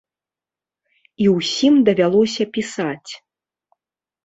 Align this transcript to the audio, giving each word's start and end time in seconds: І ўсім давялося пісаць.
І 1.25 1.27
ўсім 1.35 1.77
давялося 1.91 2.43
пісаць. 2.57 3.11